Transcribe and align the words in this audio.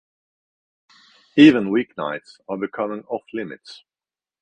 Even 1.35 1.65
weeknights 1.65 2.39
are 2.49 2.57
becoming 2.57 3.03
off 3.03 3.21
limits. 3.35 3.83